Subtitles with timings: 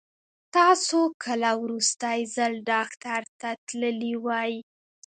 [0.55, 4.53] تاسو کله وروستی ځل ډاکټر ته تللي وئ؟